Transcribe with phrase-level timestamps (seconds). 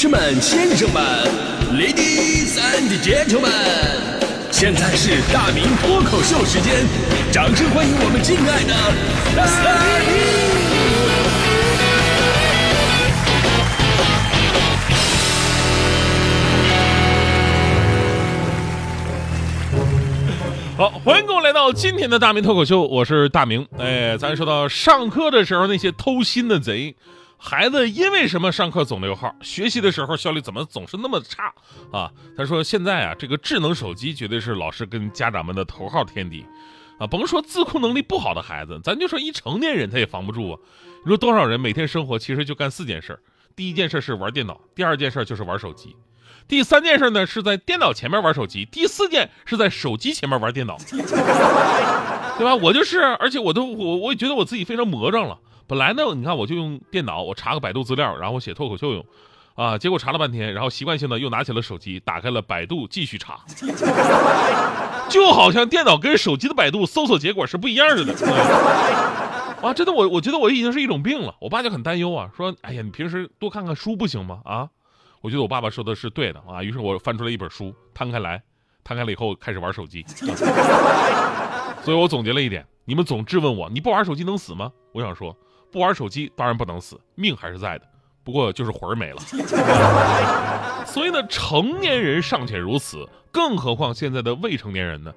[0.00, 1.02] 士们、先生们
[1.74, 3.50] ，Ladies and Gentlemen，
[4.50, 6.86] 现在是大明脱口秀时间，
[7.30, 8.72] 掌声欢迎我们敬爱的
[9.36, 9.44] 大
[20.78, 20.78] 明！
[20.78, 23.68] 好，欢迎各位来到今天的大明脱口秀，我是大明。
[23.76, 26.96] 哎，咱说到上课的时候那些偷心的贼，
[27.42, 29.34] 孩子因为什么上课总溜号？
[29.40, 31.52] 学习的时候效率怎么总是那么差
[31.90, 32.12] 啊？
[32.36, 36.44] 他说现在啊，这个智能手机绝对是老师跟家长们的头号天敌
[36.98, 37.06] 啊！
[37.06, 40.58] 甭说自控能力不好的孩子，咱就说一成年人他也防不住啊！
[41.02, 43.18] 你说多少人每天生活其实就干四件事
[43.56, 45.96] 第一件事是玩电脑，第二件事就是玩手机。
[46.46, 50.76] 第三件事呢，是在电脑前面玩手机；第四件是在手机前面玩电脑，
[52.36, 52.54] 对吧？
[52.54, 55.38] 我就是，而且我都我我也觉得我自己非常魔怔了。
[55.70, 59.06] 本来呢，你看我就用电脑，我查个百度资料，然后我写脱口秀用，
[59.54, 63.38] 啊，结果查了半天，然后习惯性的又拿起了手机，打开了百度继续查，
[65.08, 68.12] 就好像电脑跟手机的百度搜索结果是不一样的。
[69.62, 71.36] 啊，真的，我我觉得我已经是一种病了。
[71.40, 74.40] 我爸就很担忧啊，说，哎呀，你平时多看看书不行吗？
[74.44, 74.68] 啊？
[75.20, 78.42] 我觉得我爸爸说的是对的啊，于是我翻出来一本书，摊开来，
[78.82, 80.04] 摊开了以后开始玩手机。
[81.84, 84.72] 所以我总结了一点：你们总质问我，你不玩手机能死吗？
[84.92, 85.36] 我想说，
[85.70, 87.84] 不玩手机当然不能死，命还是在的，
[88.24, 89.20] 不过就是魂儿没了。
[90.86, 95.12] 所以呢，成年人尚且如此，更何况现在的未成年人呢？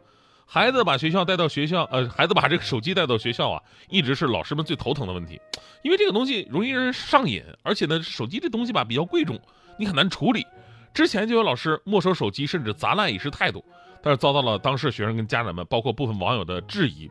[0.46, 5.42] 孩子把学校带到学校，呃，孩子把这个手机带到学校啊，一直是老师们最头疼的问题，
[5.82, 9.40] 因为这个东西容易让人上瘾，而且呢，手机这东西吧比较贵重。
[9.80, 10.46] 你很难处理，
[10.94, 13.66] 之前就有老师没收手机，甚至砸烂以示态度，
[14.04, 17.10] 但是遭到了当事学生跟家长们，包括部分网友的质疑。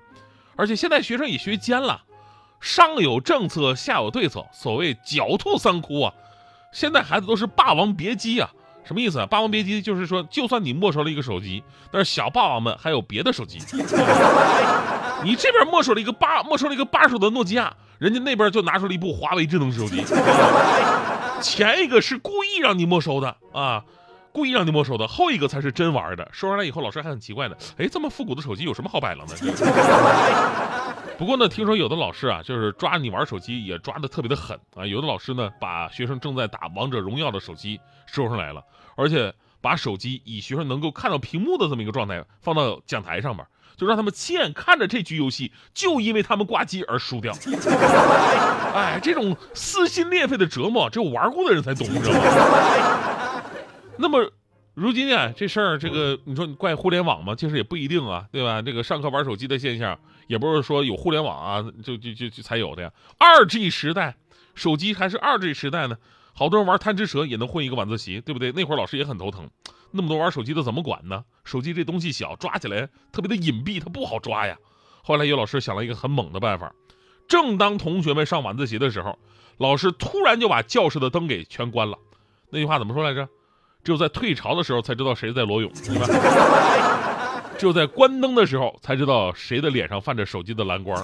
[0.54, 2.00] 而且现在学生也学尖了，
[2.62, 6.14] 上有政策，下有对策，所谓狡兔三窟啊。
[6.70, 8.48] 现在孩子都是霸王别姬啊，
[8.84, 9.26] 什么意思啊？
[9.26, 13.58] 霸王别姬就是说，就算你没收了一个手机，但是小霸王们还有别的手机。
[15.24, 20.02] 你这边没收了一个八，没收了一个八手的诺基亚，人家那边就拿出了一部华为智能手机。
[21.42, 23.84] 前一个是故意让你没收的啊，
[24.32, 26.28] 故意让你没收的，后一个才是真玩的。
[26.32, 29.36] 收上来以后，老师还很奇怪的，哎，这么复古的手机有什么好摆弄的？
[31.18, 34.84] 不过呢，听说有的老师啊，就是抓你玩手机也抓的特别的狠啊。
[34.86, 38.64] 有的老师呢，把学生正在打王者荣耀的手机收上来了，
[38.96, 43.46] 而且把手机以学生能够看到屏幕的这么一个状态放到讲台上面。
[43.74, 47.32] 就让他们亲眼看着这局游戏，就因为他们挂机而输掉。
[48.74, 53.42] 哎，这种撕心裂肺的折磨，只有玩过的人才懂，你知道吗？
[53.96, 54.30] 那么，
[54.74, 57.34] 如今啊，这事儿，这个你说你怪互联网吗？
[57.34, 58.62] 其实也不一定啊，对吧？
[58.62, 62.90] 这个上课玩手机的现象，也不是说有互联网啊，就就就就才有的呀。
[63.18, 64.16] 二 G 时代，
[64.54, 65.98] 手机还是二 G 时代呢，
[66.32, 68.50] 好多人玩贪吃蛇也能混一个晚自习，对不对？
[68.52, 69.50] 那会儿老师也很头疼。
[69.90, 71.22] 那么多玩手机的怎么管呢？
[71.44, 74.56] 手机这东西小，抓起来特别的隐蔽，它不好抓呀。
[75.02, 76.74] 后来有老师想了一个很猛的办法，
[77.28, 79.18] 正当同学们上晚自习的时候，
[79.58, 81.98] 老师突然就把教室的灯给全关了。
[82.48, 83.28] 那句话怎么说来着？
[83.84, 86.06] 只有在退潮的时候才知道谁在裸泳，是吧？
[87.58, 91.02] 只有在关灯的时候才知道谁的脸上泛着手机的蓝光。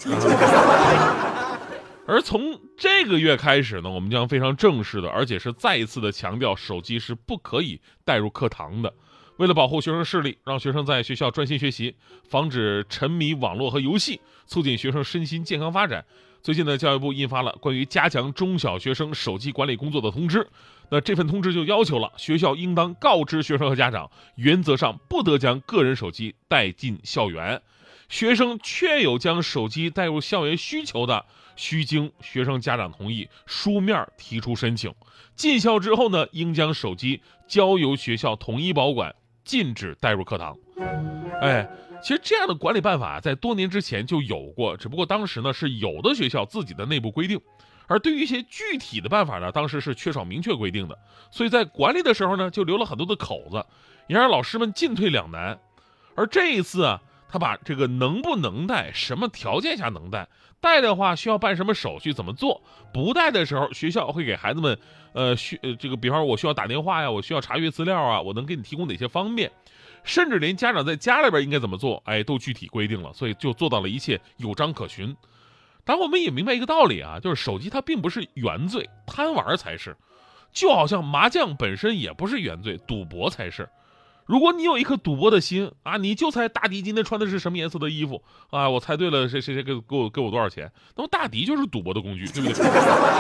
[2.07, 8.95] 而从这个月开始呢，我们将非常正式的，而且是再一次的强调，手机是不可以带入课堂的。
[9.39, 11.95] 为了保护学生视力，让学生在学校专心学习，
[12.29, 16.05] 防止沉迷网络和游戏，促进学生身心健康发展。
[16.43, 20.45] 最近呢，教育部印发了关于加强中小学生手机管理工作的通知。
[20.91, 27.63] 那这份通知就要求了，学校应当告知学生和家长，原则上不得将个人手机带进校园。
[28.09, 31.25] 学生确有将手机带入校园需求的，
[31.55, 34.93] 需经学生家长同意，书面提出申请。
[35.37, 39.15] 进校之后呢，应将手机交由学校统一保管，
[39.49, 40.55] 禁止带入课堂。
[41.41, 41.67] 哎，
[42.03, 47.41] 其实这样的管理办法在多年之前就有过，只不过当时呢是有的学校自己的内部规定，
[47.87, 50.99] 而对于一些具体的办法呢，当时是缺少明确规定的，
[51.31, 53.65] 所以在管理的时候呢，就留了很多的口子，
[54.07, 55.59] 也让老师们进退两难。
[56.15, 57.01] 而这一次啊。
[57.29, 60.27] 他把这个能不能带，什么条件下能带，
[60.61, 62.63] 带的话需要办什么手续，怎么做？
[62.93, 64.79] 不带的时候，学校会给孩子们，
[65.13, 69.51] 呃，需呃这个，比方说我需要打电话呀，我需要查阅资料啊，我能给你提供哪些方便？
[70.05, 75.15] 甚至连家长在家里边应该怎么做，哎，都具体规定了，所以就做到了一切有章可循。
[75.85, 79.97] 但我们也明白一个道理啊，就是手机它并不是原罪，贪玩才是。
[80.51, 83.69] 就好像麻将本身也不是原罪，赌博才是。
[84.29, 88.69] 如果你有一颗赌博的心啊，你就猜大迪今天穿的是什么颜色的衣服啊？
[88.69, 90.71] 我猜对了，谁谁谁给给我给我多少钱？
[90.97, 92.55] 那么大迪就是赌博的工具，对不对？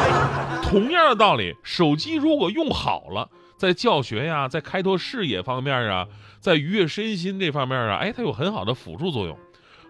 [0.69, 6.07] 同样的道理，手机如果用好了，在教学呀，在开拓视野方面啊，
[6.41, 9.39] 在愉悦身心这方面啊，哎，它有很好的辅助作用。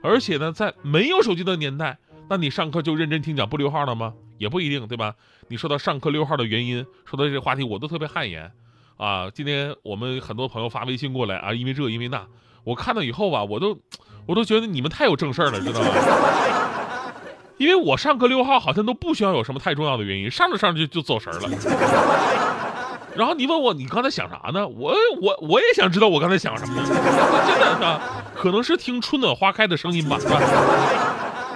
[0.05, 1.99] 而且呢，在没有手机的年代，
[2.31, 4.15] 那你上课就认真听讲不溜号了吗？
[4.39, 5.17] 也不一定，对吧？
[5.49, 8.53] 你说到上课溜号的原因，说到这个话题，我都特别汗颜。
[8.99, 12.27] 啊，今天我们很多朋友发微信过来啊，因为这因为那，
[12.65, 13.79] 我看到以后吧，我都，
[14.27, 15.89] 我都觉得你们太有正事儿了，知道吗？
[17.59, 21.49] 因为我上课六号好像都不需要有什么太重要的原因，上着上着就就走神了。
[23.17, 24.67] 然后你问我你刚才想啥呢？
[24.67, 26.83] 我我我也想知道我刚才想什么呢？
[26.91, 30.41] 真的是，可能是听春暖花开的声音吧，是吧。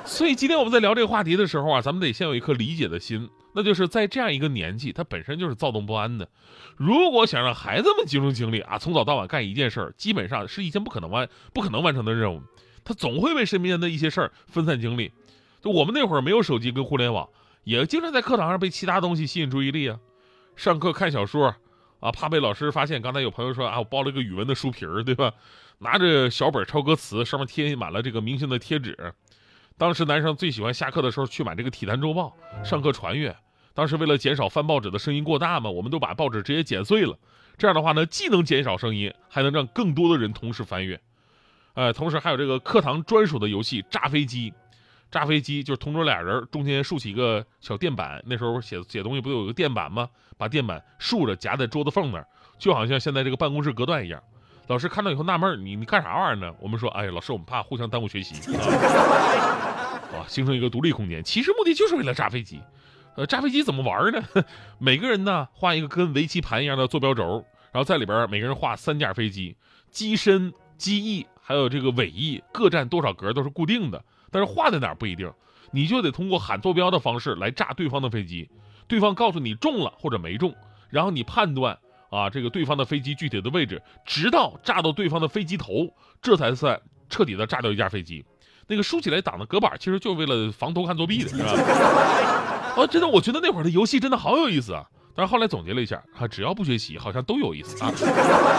[0.06, 3.28] 所以今天我们在聊这个话题的时候啊，咱们得先有一颗理解的心。
[3.54, 6.28] 那就是在这样一个年纪，他本身就是躁动不安的。
[6.76, 12.42] 如果想让孩子们集中精力啊，从早到晚干一件事儿，基本上是一件不可能完、不可能完成的任务。
[12.84, 15.12] 他总会为身边的一些事儿分散精力。
[15.60, 17.28] 就我们那会儿没有手机跟互联网，
[17.64, 19.98] 也经常在课堂上被其他东西吸引注意力啊。
[20.56, 21.54] 上课看小说
[22.00, 23.00] 啊，怕被老师发现。
[23.00, 25.32] 刚才有朋友说啊，我包了个语文的书皮儿，对吧？
[25.78, 28.96] 拿着小本抄歌词，上面贴满了这个明星的贴纸。
[29.76, 33.34] 当时男生最喜欢下课的时候去买这个《体坛周报》，上课传阅。
[33.74, 37.18] 当时为了减少翻报纸的声音过大嘛，我们都把报纸直接剪碎了。
[37.56, 41.00] 这样的话呢，既能减少声音，还能让更多的人同时翻阅。
[41.74, 44.52] 呃，同时还有这个课堂专属的游戏炸飞机。
[45.10, 50.08] 炸飞机就是同桌俩人中间竖起一个小垫板，那时候写写东西不都有个垫板吗？
[50.38, 52.26] 把垫板竖着夹在桌子缝那儿，
[52.58, 54.22] 就好像现在这个办公室隔断一样。
[54.68, 56.54] 老师看到以后纳闷你你干啥玩意儿呢？
[56.60, 58.34] 我们说，哎，老师，我们怕互相耽误学习。
[60.12, 62.60] 啊，形成一个独立空间，其实目的就是为了炸飞机。
[63.16, 64.22] 呃，炸飞机怎么玩呢？
[64.78, 69.56] 每个人呢画一个跟围棋盘一样的坐标轴，然后在里边每个人画三架飞机，
[69.90, 75.30] 机身、机翼还有这个尾翼各占多少格都是固定的，但是画在哪儿不一定，
[75.70, 78.48] 你就得通过喊坐标的方式来炸对方的飞机，
[78.86, 80.54] 对方告诉你中了或者没中，
[80.88, 81.78] 然后你判断
[82.12, 86.78] 啊这个对方的飞机具体的位置，直到炸到对方的飞机头，这才算
[87.08, 88.22] 彻底的炸掉一架飞机。
[88.68, 91.52] 那个竖起来挡的隔板，其实就是为了防偷看作弊的，是吧？
[92.76, 94.86] 哦，真的，我觉得那会儿的游戏真的好有意思啊。
[95.14, 97.92] 但是后来总结了一下，啊，只要不学习，好像都有意思啊。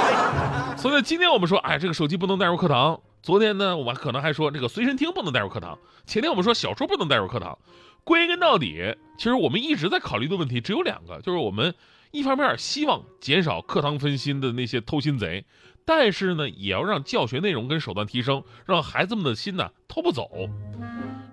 [0.78, 3.00] 所以今天我们说，哎，这个手机不能带入课堂。
[3.22, 5.80] 昨天呢，我们可能还说这个随身听不能带入课堂。
[6.06, 7.58] 前天我们说小说不能带入课堂。
[8.04, 11.74] 归根到底，其实我们一直在考虑的问题只有两个，就是我们
[12.14, 15.46] 一方面希望减少课堂分心的那些偷心贼。
[15.84, 20.30] 但是呢，也要让教学内容跟手段提升，让孩子们的心呢偷不走。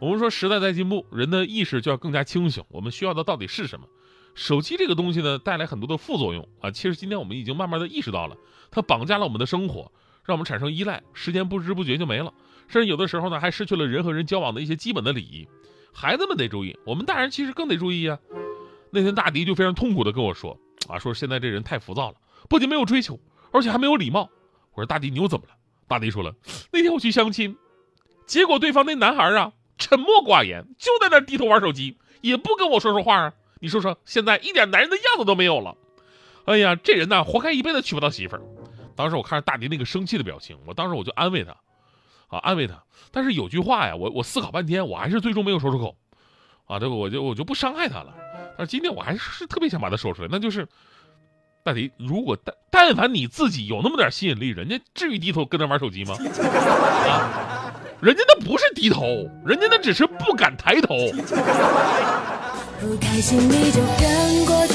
[0.01, 2.65] 我们说时代在进步，人的意识就要更加清醒。
[2.71, 3.87] 我们需要的到底是什么？
[4.35, 6.71] 手机这个东西呢，带来很多的副作用啊。
[6.71, 8.35] 其实今天我们已经慢慢的意识到了，
[8.71, 9.93] 它绑架了我们的生活，
[10.25, 12.33] 让我们产生依赖，时间不知不觉就没了。
[12.69, 15.47] 甚至有的时候呢，还失去了人和人交往的一些基本的礼仪。
[15.93, 18.19] 孩子们得注意，我们大人其实更得注意呀。
[18.93, 22.17] 那天大迪就非常痛苦的跟我说啊，说现在这人太浮躁了，
[22.49, 23.19] 不仅没有追求，
[23.53, 24.29] 而且还没有礼貌。
[24.73, 25.55] 我说大迪，你又怎么了？
[25.87, 26.35] 大迪说了，
[26.73, 27.57] 那天我去相亲，
[28.27, 33.33] 结果对方那男孩啊，沉默寡言，就在那低头玩手机，也不跟我说说话啊。
[33.61, 35.77] 你说说，现在一点男人的样子都没有了。
[36.45, 38.43] 哎呀，这人呐，活该一辈子娶不到媳妇儿。
[38.97, 41.53] 当时我看着大迪那个生气的表情，我当时我就安慰他，
[42.29, 42.83] 啊，安慰他。
[43.11, 45.97] 但是有句话呀，我我思考半天，我还是最终没有说出口。
[46.67, 48.15] 啊，这个我就我就不伤害他了。
[48.61, 50.69] 但是今天我还是特别想把它说出来，那就是。
[51.63, 56.15] 大迪，如果但但凡你自己有那么点吸引力，人家至于低头跟着玩手机吗？
[57.09, 60.95] 啊，人家那不是低头，人家那只是不敢抬头。
[62.81, 64.67] 不开心你就跟过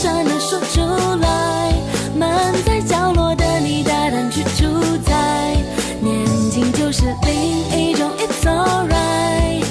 [0.00, 0.80] 大声的说出
[1.20, 1.74] 来。
[2.16, 5.54] 闷在角落的你，大胆去主宰。
[6.00, 9.62] 年轻就是另一种 It's alright。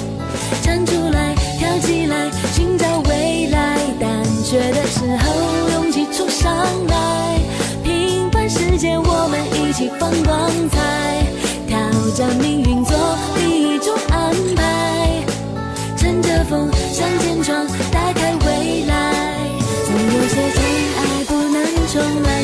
[0.62, 3.78] 站出来，跳起来，寻找未来。
[3.98, 6.54] 胆怯的时候，勇气冲上
[6.86, 7.40] 来。
[7.82, 11.19] 平凡世界，我们一起放光彩。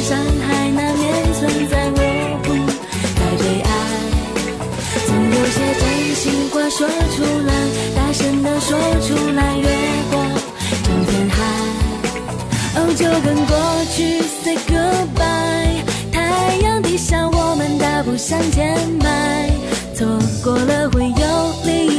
[0.03, 2.01] 伤害难免存在，我
[2.43, 2.49] 不
[3.17, 3.71] 太悲爱。
[5.07, 5.83] 总有些真
[6.15, 7.51] 心话说出来，
[7.95, 9.67] 大声的说出来，越
[10.11, 10.15] 过
[10.85, 11.37] 整片海。
[12.77, 13.53] 哦，就跟过
[13.95, 15.83] 去 say goodbye。
[16.13, 19.51] 太阳底下，我们大步向前迈。
[19.95, 20.07] 错
[20.45, 21.96] 过了会有另。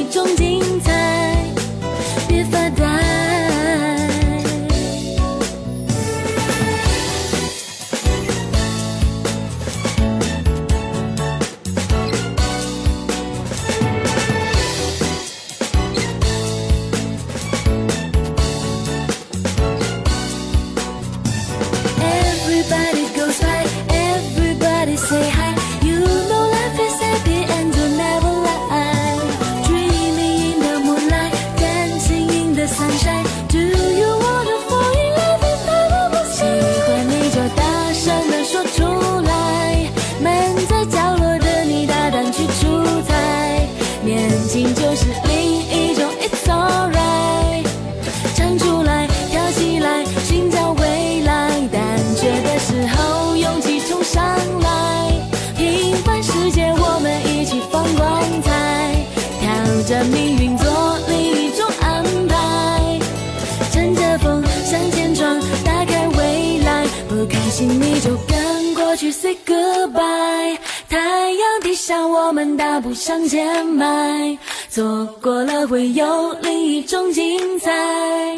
[67.58, 70.56] 请你就跟过去 say goodbye，
[70.88, 71.00] 太
[71.32, 74.38] 阳底下我们大步向前迈，
[74.70, 78.36] 错过了会有另一种精彩，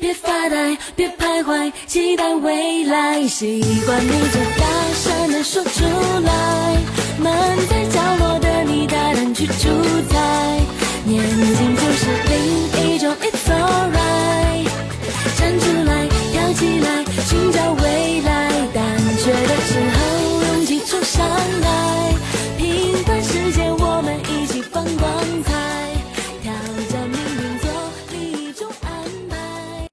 [0.00, 5.84] 别发呆，别徘徊，期待未来，习惯你就大声的说出
[6.24, 6.76] 来，
[7.20, 7.32] 门
[7.68, 8.39] 在角落。